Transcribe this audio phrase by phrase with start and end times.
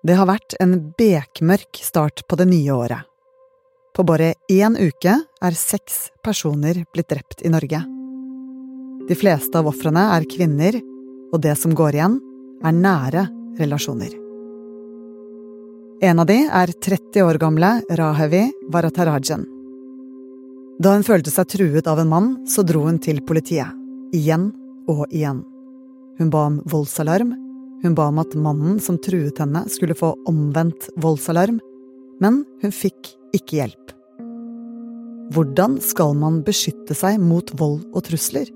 [0.00, 3.04] Det har vært en bekmørk start på det nye året.
[3.92, 7.82] På bare én uke er seks personer blitt drept i Norge.
[9.08, 10.78] De fleste av ofrene er kvinner,
[11.34, 12.16] og det som går igjen,
[12.64, 13.26] er nære
[13.60, 14.14] relasjoner.
[16.00, 19.44] En av de er 30 år gamle Rahevi Varatarajan.
[20.80, 23.76] Da hun følte seg truet av en mann, så dro hun til politiet.
[24.16, 24.48] Igjen
[24.88, 25.42] og igjen.
[26.16, 27.34] Hun ba om voldsalarm,
[27.82, 31.60] hun ba om at mannen som truet henne, skulle få omvendt voldsalarm,
[32.20, 33.94] men hun fikk ikke hjelp.
[35.30, 38.48] Hvordan skal man beskytte seg mot vold og trusler?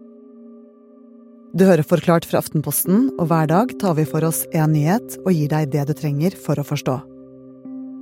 [1.54, 5.30] Du hører Forklart fra Aftenposten, og hver dag tar vi for oss en nyhet og
[5.36, 6.96] gir deg det du trenger for å forstå.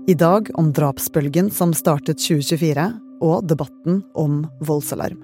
[0.09, 2.89] I dag om drapsbølgen som startet 2024,
[3.23, 5.21] og debatten om voldsalarm.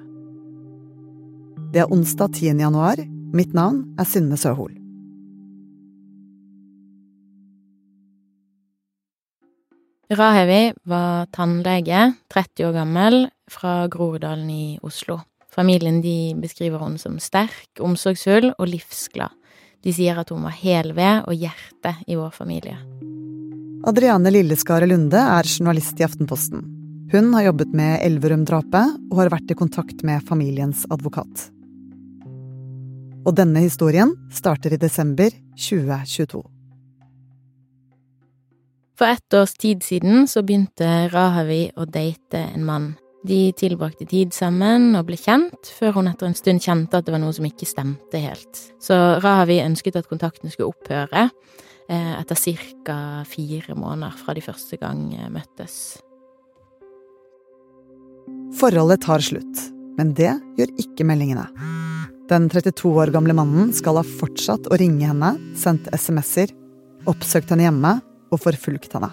[1.73, 2.61] Det er onsdag 10.
[2.63, 3.01] januar.
[3.35, 4.78] Mitt navn er Synne Søhol.
[10.09, 15.19] Rahevi var tannlege, 30 år gammel, fra Groruddalen i Oslo.
[15.53, 19.35] Familien de beskriver hun som sterk, omsorgsfull og livsglad.
[19.85, 22.79] De sier at hun var helved og hjerte i vår familie.
[23.85, 26.65] Adriane Lilleskaret Lunde er journalist i Aftenposten.
[27.13, 31.51] Hun har jobbet med Elverum-drapet og har vært i kontakt med familiens advokat.
[33.29, 36.47] Og denne historien starter i desember 2022.
[38.99, 42.89] For ett års tid siden så begynte Rahavi å date en mann.
[43.23, 47.15] De tilbrakte tid sammen og ble kjent, før hun etter en stund kjente at det
[47.15, 48.59] var noe som ikke stemte helt.
[48.83, 52.43] Så Rahavi ønsket at kontakten skulle opphøre eh, etter
[52.83, 52.99] ca.
[53.29, 55.79] fire måneder fra de første gang eh, møttes.
[58.59, 59.63] Forholdet tar slutt,
[59.99, 61.47] men det gjør ikke meldingene.
[62.29, 66.51] Den 32 år gamle mannen skal ha fortsatt å ringe henne, sendt SMS-er,
[67.09, 67.99] oppsøkt henne hjemme
[68.31, 69.11] og forfulgt henne.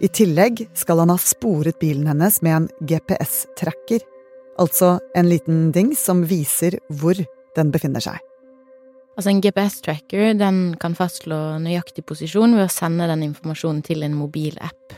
[0.00, 4.00] I tillegg skal han ha sporet bilen hennes med en GPS-tracker,
[4.60, 7.20] altså en liten dings som viser hvor
[7.56, 8.16] den befinner seg.
[9.18, 14.16] Altså En GPS-tracker den kan fastslå nøyaktig posisjon ved å sende den informasjonen til en
[14.16, 14.94] mobilapp.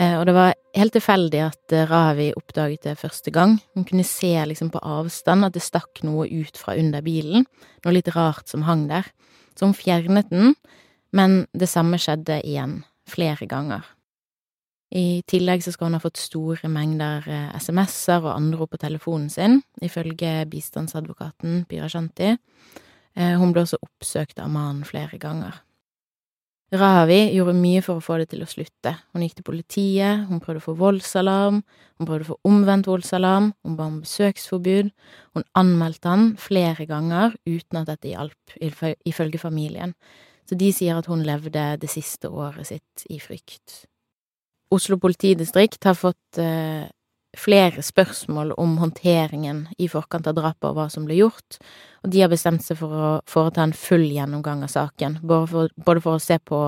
[0.00, 3.58] Eh, og det var helt tilfeldig at eh, Ravi oppdaget det første gang.
[3.76, 7.44] Hun kunne se liksom på avstand at det stakk noe ut fra under bilen,
[7.84, 9.10] noe litt rart som hang der.
[9.52, 10.54] Så hun fjernet den,
[11.12, 13.84] men det samme skjedde igjen, flere ganger.
[14.92, 19.30] I tillegg så skal hun ha fått store mengder eh, SMS-er og anrop på telefonen
[19.32, 22.34] sin, ifølge bistandsadvokaten Byrashanti.
[23.16, 25.62] Eh, hun ble også oppsøkt av mannen flere ganger.
[26.72, 28.94] Ravi gjorde mye for å få det til å slutte.
[29.12, 31.58] Hun gikk til politiet, hun prøvde å få voldsalarm,
[32.00, 34.88] hun prøvde å få omvendt voldsalarm, hun ba om besøksforbud,
[35.36, 39.92] hun anmeldte han flere ganger uten at dette hjalp, ifølge familien.
[40.48, 43.84] Så de sier at hun levde det siste året sitt i frykt.
[44.72, 46.88] Oslo politidistrikt har fått eh,
[47.36, 51.58] flere spørsmål om håndteringen i forkant av drapet og hva som ble gjort,
[52.04, 55.74] og de har bestemt seg for å foreta en full gjennomgang av saken, både for,
[55.76, 56.60] både for å se på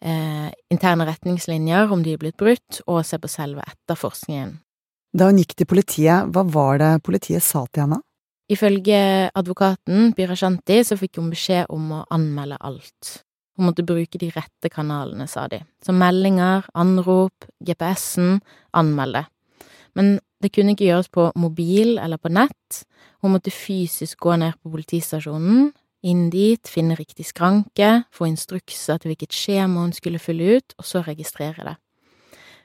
[0.00, 4.58] eh, interne retningslinjer, om de er blitt brutt, og se på selve etterforskningen.
[5.16, 8.02] Da hun gikk til politiet, hva var det politiet sa til henne?
[8.48, 13.18] Ifølge advokaten Birashanti, så fikk hun beskjed om å anmelde alt.
[13.58, 18.38] Hun måtte bruke de rette kanalene, sa de, som meldinger, anrop, GPS-en,
[18.72, 19.26] anmelde.
[19.98, 22.84] Men det kunne ikke gjøres på mobil eller på nett,
[23.20, 25.72] hun måtte fysisk gå ned på politistasjonen,
[26.06, 30.86] inn dit, finne riktig skranke, få instrukser til hvilket skjema hun skulle fylle ut, og
[30.86, 31.74] så registrere det.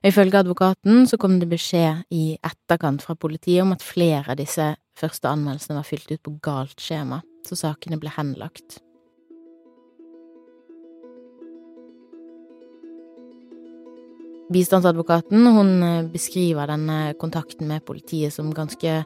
[0.06, 4.74] Ifølge advokaten så kom det beskjed i etterkant fra politiet om at flere av disse
[4.98, 8.80] første anmeldelsene var fylt ut på galt skjema, så sakene ble henlagt.
[14.54, 19.00] Bistandsadvokaten hun eh, beskriver denne kontakten med politiet som ganske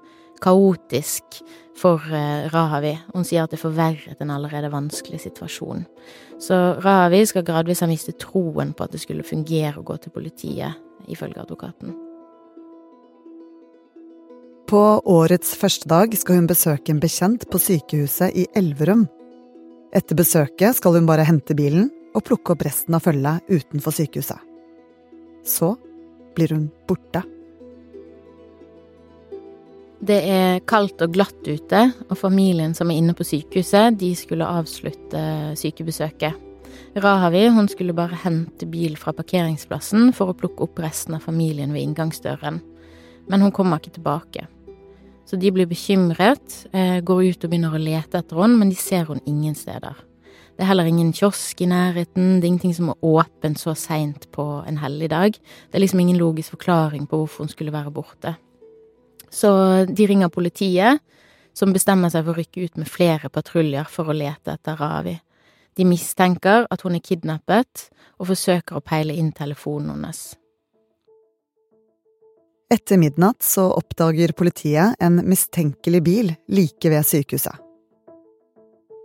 [0.43, 1.39] kaotisk
[1.77, 2.95] for eh, Rahavi.
[3.13, 5.85] Hun sier at det forverret en allerede vanskelig situasjon.
[6.41, 10.15] Så Rahavi skal gradvis ha mistet troen på at det skulle fungere å gå til
[10.15, 11.95] politiet ifølge advokaten.
[14.67, 19.05] På årets første dag skal hun besøke en bekjent på sykehuset i Elverum.
[19.95, 24.41] Etter besøket skal hun bare hente bilen og plukke opp resten av følget utenfor sykehuset.
[25.47, 25.69] Så
[26.35, 27.21] blir hun borte.
[30.03, 34.51] Det er kaldt og glatt ute, og familien som er inne på sykehuset, de skulle
[34.51, 35.23] avslutte
[35.63, 36.43] sykebesøket.
[36.99, 41.71] Rahavi hun skulle bare hente bil fra parkeringsplassen for å plukke opp resten av familien
[41.71, 42.59] ved inngangsdøren.
[43.31, 44.49] Men hun kommer ikke tilbake.
[45.27, 48.75] Så de blir bekymret, eh, går ut og begynner å lete etter henne, men de
[48.75, 49.95] ser henne ingen steder.
[50.55, 54.31] Det er heller ingen kiosk i nærheten, det er ingenting som er åpent så seint
[54.31, 55.33] på en helligdag.
[55.33, 58.37] Det er liksom ingen logisk forklaring på hvorfor hun skulle være borte.
[59.29, 60.99] Så de ringer politiet,
[61.53, 65.19] som bestemmer seg for å rykke ut med flere patruljer for å lete etter Ravi.
[65.75, 70.37] De mistenker at hun er kidnappet, og forsøker å peile inn telefonen hennes.
[72.73, 77.55] Etter midnatt så oppdager politiet en mistenkelig bil like ved sykehuset.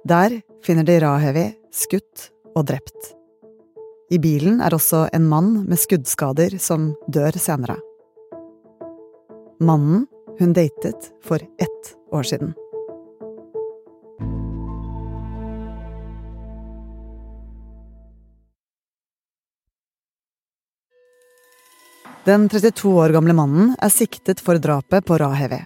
[0.03, 3.13] Der finner de Rahevi skutt og drept.
[4.11, 7.79] I bilen er også en mann med skuddskader som dør senere.
[9.63, 10.09] Mannen
[10.41, 12.57] hun datet for ett år siden.
[22.23, 25.59] Den 32 år gamle mannen er siktet for drapet på Rahevi.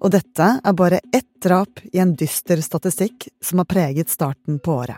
[0.00, 4.78] Og dette er bare ett drap i en dyster statistikk som har preget starten på
[4.80, 4.96] året.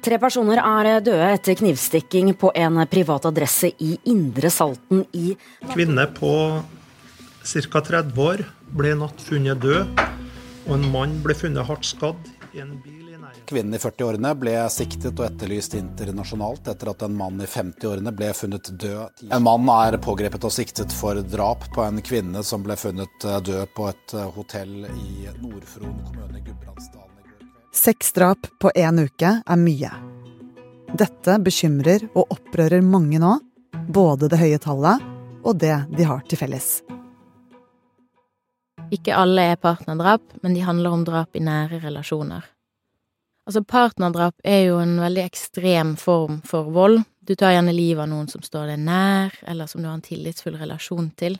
[0.00, 5.34] Tre personer er døde etter knivstikking på en privat adresse i Indre Salten i
[5.74, 6.32] Kvinne på
[7.44, 7.84] ca.
[7.90, 10.00] 30 år ble i natt funnet død,
[10.64, 12.37] og en mann ble funnet hardt skadd.
[13.48, 18.30] Kvinnen i 40-årene ble siktet og etterlyst internasjonalt etter at en mann i 50-årene ble
[18.36, 19.24] funnet død.
[19.32, 23.40] En mann er pågrepet og siktet for drap på en kvinne som ble funnet eh,
[23.50, 27.04] død på et eh, hotell i Nord-Fron kommune i Gudbrandsdalen.
[27.74, 29.92] Seks drap på én uke er mye.
[30.98, 33.36] Dette bekymrer og opprører mange nå,
[33.92, 35.04] både det høye tallet
[35.44, 36.78] og det de har til felles.
[38.94, 42.46] Ikke alle er partnerdrap, men de handler om drap i nære relasjoner.
[43.48, 47.02] Altså, partnerdrap er jo en veldig ekstrem form for vold.
[47.24, 50.04] Du tar gjerne livet av noen som står deg nær, eller som du har en
[50.04, 51.38] tillitsfull relasjon til.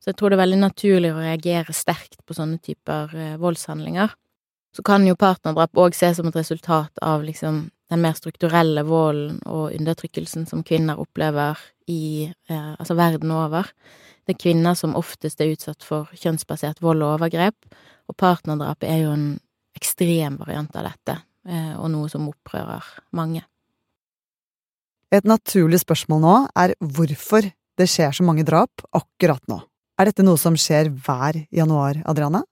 [0.00, 4.12] Så jeg tror det er veldig naturlig å reagere sterkt på sånne typer eh, voldshandlinger.
[4.74, 9.38] Så kan jo partnerdrap òg ses som et resultat av liksom den mer strukturelle volden
[9.46, 13.68] og undertrykkelsen som kvinner opplever i eh, altså verden over.
[14.24, 17.56] Det er kvinner som oftest er utsatt for kjønnsbasert vold og overgrep,
[18.08, 19.26] og partnerdrap er jo en
[19.76, 21.18] ekstrem variant av dette.
[21.44, 22.86] Eh, og noe som opprører
[23.16, 23.42] mange.
[25.12, 27.46] Et naturlig spørsmål nå er hvorfor
[27.78, 29.60] det skjer så mange drap akkurat nå.
[30.00, 32.42] Er dette noe som skjer hver januar, Adriane?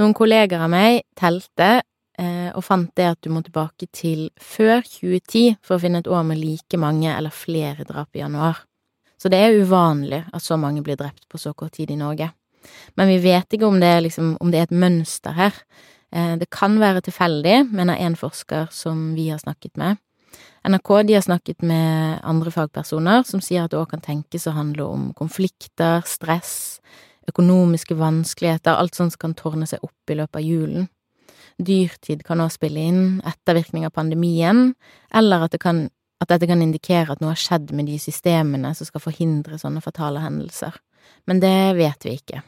[0.00, 4.80] Noen kolleger av meg telte eh, og fant det at du må tilbake til før
[4.86, 8.62] 2010 for å finne et år med like mange eller flere drap i januar.
[9.22, 12.32] Så det er uvanlig at så mange blir drept på så kort tid i Norge.
[12.98, 15.58] Men vi vet ikke om det, er, liksom, om det er et mønster her.
[16.10, 20.00] Eh, det kan være tilfeldig, mener en forsker som vi har snakket med.
[20.66, 24.56] NRK de har snakket med andre fagpersoner som sier at det òg kan tenkes å
[24.56, 26.80] handle om konflikter, stress,
[27.30, 30.88] økonomiske vanskeligheter, alt sånt som kan tårne seg opp i løpet av julen.
[31.62, 34.72] Dyrtid kan òg spille inn, ettervirkning av pandemien,
[35.14, 35.86] eller at, det kan,
[36.22, 39.82] at dette kan indikere at noe har skjedd med de systemene som skal forhindre sånne
[39.84, 40.76] fatale hendelser.
[41.26, 42.42] Men det vet vi ikke.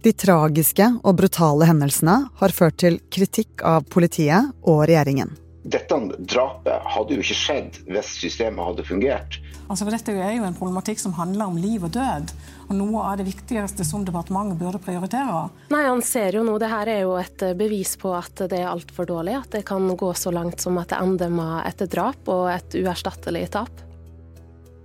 [0.00, 5.34] De tragiske og brutale hendelsene har ført til kritikk av politiet og regjeringen.
[5.60, 9.36] Dette drapet hadde jo ikke skjedd hvis systemet hadde fungert.
[9.70, 12.32] Altså, for dette er jo en problematikk som handler om liv og død.
[12.70, 15.44] Og noe av det viktigste som departementet burde prioritere.
[15.70, 18.72] Nei, Han ser jo nå, det her er jo et bevis på at det er
[18.72, 19.36] altfor dårlig.
[19.42, 22.80] At det kan gå så langt som at det ender med et drap og et
[22.80, 23.86] uerstattelig tap.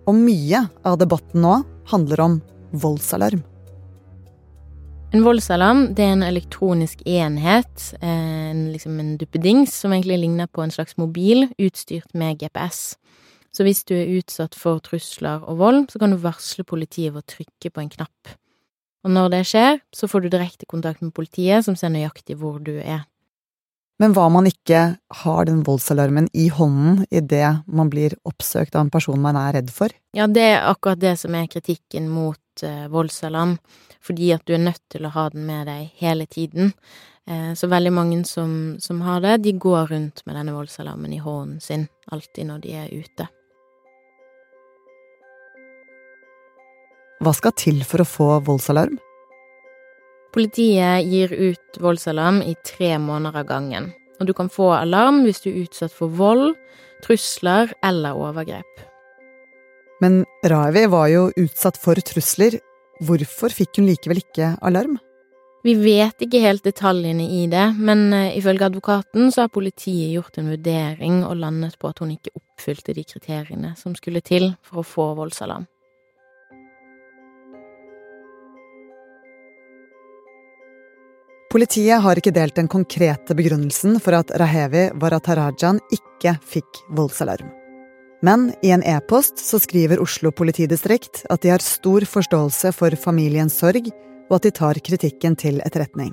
[0.06, 1.58] Og mye av debatten nå
[1.90, 2.40] handler om
[2.76, 3.42] voldsalarm.
[5.16, 10.60] En voldsalarm det er en elektronisk enhet, en, liksom en duppedings, som egentlig ligner på
[10.66, 12.98] en slags mobil utstyrt med GPS.
[13.56, 17.24] Så hvis du er utsatt for trusler og vold, så kan du varsle politiet ved
[17.24, 18.34] å trykke på en knapp.
[19.08, 22.60] Og når det skjer, så får du direkte kontakt med politiet, som ser nøyaktig hvor
[22.60, 23.06] du er.
[24.02, 24.80] Men hva man ikke
[25.22, 29.72] har den voldsalarmen i hånden idet man blir oppsøkt av en person man er redd
[29.72, 29.94] for?
[30.16, 33.56] Ja, det er akkurat det som er kritikken mot uh, voldsalarm,
[34.04, 36.74] fordi at du er nødt til å ha den med deg hele tiden.
[37.24, 41.24] Uh, så veldig mange som, som, har det, de går rundt med denne voldsalarmen i
[41.24, 43.32] hånden sin alltid når de er ute.
[47.24, 49.00] Hva skal til for å få voldsalarm?
[50.36, 53.86] Politiet gir ut voldsalarm i tre måneder av gangen,
[54.20, 56.58] og du kan få alarm hvis du er utsatt for vold,
[57.06, 58.82] trusler eller overgrep.
[60.04, 62.58] Men Ravi var jo utsatt for trusler.
[63.00, 64.98] Hvorfor fikk hun likevel ikke alarm?
[65.64, 70.36] Vi vet ikke helt detaljene i det, men uh, ifølge advokaten så har politiet gjort
[70.38, 74.84] en vurdering og landet på at hun ikke oppfylte de kriteriene som skulle til for
[74.84, 75.66] å få voldsalarm.
[81.56, 87.48] Politiet har ikke delt den konkrete begrunnelsen for at Rahevi Varatarajan ikke fikk voldsalarm.
[88.28, 93.56] Men i en e-post så skriver Oslo politidistrikt at de har stor forståelse for familiens
[93.56, 93.88] sorg,
[94.28, 96.12] og at de tar kritikken til etterretning.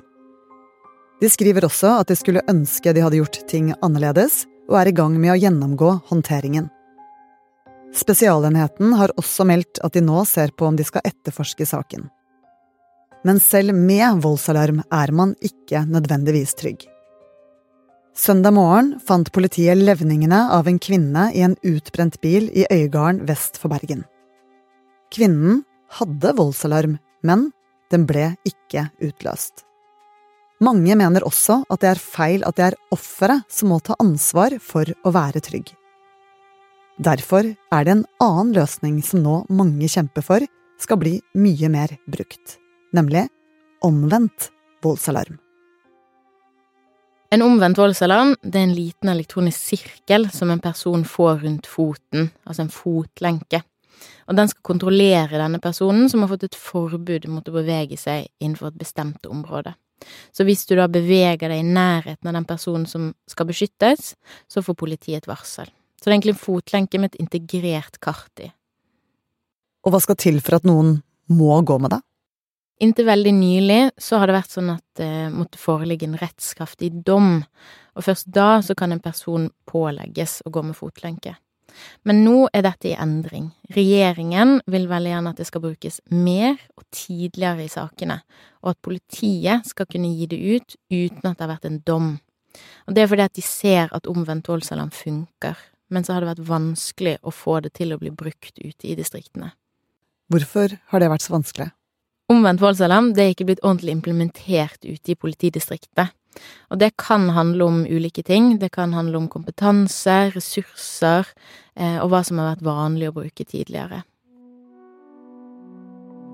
[1.19, 4.95] De skriver også at de skulle ønske de hadde gjort ting annerledes, og er i
[4.95, 6.71] gang med å gjennomgå håndteringen.
[7.91, 12.07] Spesialenheten har også meldt at de nå ser på om de skal etterforske saken.
[13.23, 16.87] Men selv med voldsalarm er man ikke nødvendigvis trygg.
[18.13, 23.57] Søndag morgen fant politiet levningene av en kvinne i en utbrent bil i Øygarden vest
[23.57, 24.03] for Bergen.
[25.13, 25.63] Kvinnen
[25.97, 27.51] hadde voldsalarm, men
[27.93, 29.63] den ble ikke utløst.
[30.63, 34.59] Mange mener også at det er feil at det er offeret som må ta ansvar
[34.61, 35.73] for å være trygg.
[37.01, 40.45] Derfor er det en annen løsning som nå mange kjemper for
[40.79, 42.59] skal bli mye mer brukt,
[42.93, 43.27] nemlig
[43.83, 44.51] omvendt
[44.83, 45.39] voldsalarm.
[47.33, 52.29] En omvendt voldsalarm det er en liten elektronisk sirkel som en person får rundt foten,
[52.45, 53.63] altså en fotlenke.
[54.29, 58.27] Og den skal kontrollere denne personen som har fått et forbud mot å bevege seg
[58.37, 59.73] innenfor et bestemt område.
[60.35, 64.13] Så hvis du da beveger deg i nærheten av den personen som skal beskyttes,
[64.51, 65.71] så får politiet et varsel.
[65.97, 68.51] Så det er egentlig en fotlenke med et integrert kart i.
[69.83, 70.97] Og hva skal til for at noen
[71.31, 72.03] må gå med det?
[72.81, 77.43] Inntil veldig nylig så har det vært sånn at det måtte foreligge en rettskraftig dom,
[77.93, 81.35] og først da så kan en person pålegges å gå med fotlenke.
[82.05, 83.47] Men nå er dette i endring.
[83.73, 88.19] Regjeringen vil veldig gjerne at det skal brukes mer og tidligere i sakene,
[88.61, 92.09] og at politiet skal kunne gi det ut uten at det har vært en dom.
[92.87, 95.57] Og det er fordi at de ser at omvendt voldsalarm funker,
[95.93, 98.97] men så har det vært vanskelig å få det til å bli brukt ute i
[98.97, 99.53] distriktene.
[100.31, 101.71] Hvorfor har det vært så vanskelig?
[102.31, 106.13] Omvendt voldsalarm det er ikke blitt ordentlig implementert ute i politidistriktet.
[106.71, 108.57] Og det kan handle om ulike ting.
[108.59, 111.27] Det kan handle om kompetanse, ressurser,
[111.75, 114.03] eh, og hva som har vært vanlig å bruke tidligere.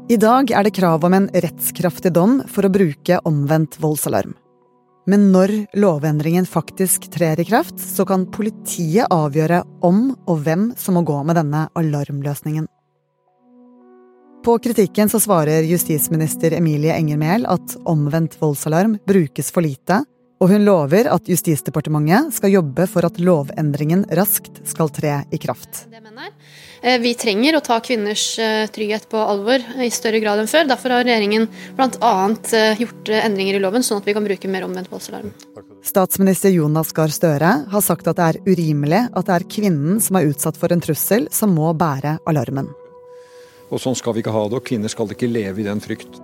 [0.10, 4.34] I dag er det krav om en rettskraftig dom for å bruke omvendt voldsalarm.
[5.10, 10.98] Men når lovendringen faktisk trer i kraft, så kan politiet avgjøre om og hvem som
[10.98, 12.67] må gå med denne alarmløsningen.
[14.50, 20.00] På kritikken så svarer justisminister Emilie Enger Mehl at omvendt voldsalarm brukes for lite,
[20.41, 25.84] og hun lover at Justisdepartementet skal jobbe for at lovendringen raskt skal tre i kraft.
[26.82, 30.65] Eh, vi trenger å ta kvinners eh, trygghet på alvor i større grad enn før.
[30.74, 31.46] Derfor har regjeringen
[31.77, 32.18] bl.a.
[32.50, 35.29] Eh, gjort endringer i loven, sånn at vi kan bruke mer omvendt voldsalarm.
[35.86, 40.18] Statsminister Jonas Gahr Støre har sagt at det er urimelig at det er kvinnen som
[40.18, 42.74] er utsatt for en trussel, som må bære alarmen.
[43.69, 46.19] Og sånn skal vi ikke ha det, og kvinner skal ikke leve i den frykt.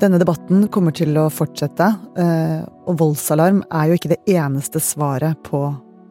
[0.00, 1.86] Denne debatten kommer til å fortsette,
[2.18, 5.60] eh, og voldsalarm er jo ikke det eneste svaret på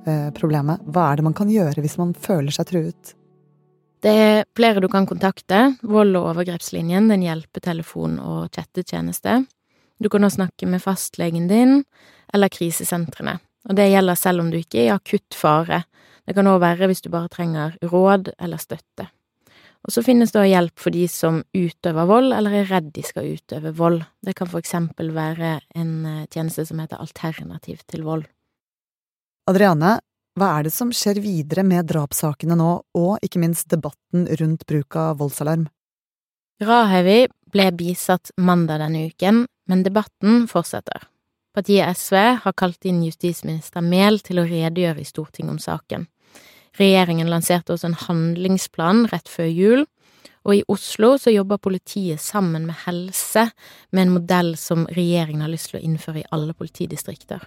[0.06, 0.84] eh, problemet.
[0.86, 3.16] Hva er det man kan gjøre hvis man føler seg truet?
[4.00, 5.74] Det er flere du kan kontakte.
[5.82, 9.42] Vold- og overgrepslinjen, den hjelpetelefon og chattetjeneste.
[10.00, 11.82] Du kan også snakke med fastlegen din,
[12.34, 13.40] eller krisesentrene.
[13.68, 15.84] Og det gjelder selv om du ikke er i akutt fare.
[16.24, 19.10] Det kan òg være hvis du bare trenger råd eller støtte.
[19.88, 23.30] Og så finnes det hjelp for de som utøver vold, eller er redd de skal
[23.38, 24.02] utøve vold.
[24.26, 28.26] Det kan for eksempel være en eh, tjeneste som heter Alternativ til vold.
[29.50, 29.96] Adriane,
[30.38, 35.00] hva er det som skjer videre med drapssakene nå, og ikke minst debatten rundt bruk
[35.00, 35.66] av voldsalarm?
[36.60, 41.08] Rahevi ble bisatt mandag denne uken, men debatten fortsetter.
[41.56, 46.06] Partiet SV har kalt inn justisminister Mehl til å redegjøre i Stortinget om saken.
[46.78, 49.86] Regjeringen lanserte også en handlingsplan rett før jul,
[50.48, 53.50] og i Oslo så jobber politiet sammen med helse
[53.92, 57.44] med en modell som regjeringen har lyst til å innføre i alle politidistrikter.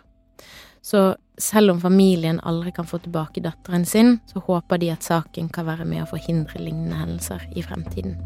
[0.82, 5.48] Så selv om familien aldri kan få tilbake datteren sin, så håper de at saken
[5.54, 8.18] kan være med å forhindre lignende hendelser i fremtiden.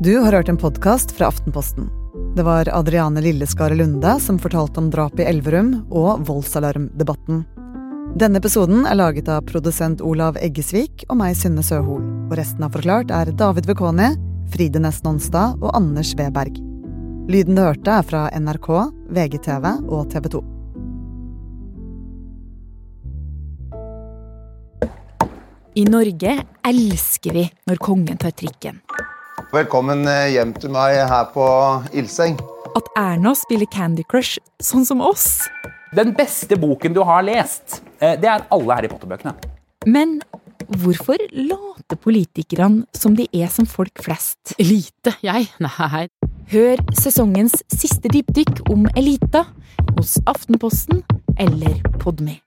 [0.00, 1.88] Du har hørt en podkast fra Aftenposten.
[2.36, 7.38] Det var Adriane Lilleskare Lunde som fortalte om drapet i Elverum og voldsalarmdebatten.
[8.20, 12.04] Denne episoden er laget av produsent Olav Eggesvik og meg, Synne Søhol.
[12.28, 14.10] Og resten av Forklart er David Vekoni,
[14.52, 16.60] Fride Næss Nonstad og Anders Weberg.
[17.32, 18.68] Lyden du hørte, er fra NRK,
[19.16, 20.44] VGTV og TV 2.
[25.76, 26.36] I Norge
[26.68, 28.84] elsker vi når kongen tar trikken.
[29.54, 31.44] Velkommen eh, hjem til meg her på
[31.94, 32.34] Ildseng.
[32.74, 35.44] At Erna spiller Candy Crush sånn som oss.
[35.94, 39.36] Den beste boken du har lest, eh, det er alle Harry Potter-bøkene.
[39.86, 40.18] Men
[40.82, 44.56] hvorfor later politikerne som de er som folk flest?
[44.58, 45.46] Elite, jeg?
[45.62, 46.02] Nei.
[46.50, 49.46] Hør sesongens siste dypdykk om elita
[49.94, 51.04] hos Aftenposten
[51.38, 52.40] eller Podme.